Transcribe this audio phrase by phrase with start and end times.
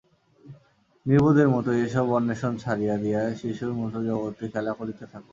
[1.05, 5.23] নির্বোধের মত এ-সব অন্বেষণ ছাড়িয়া দিয়া শিশুর মত জগতে খেলা করিতে থাক।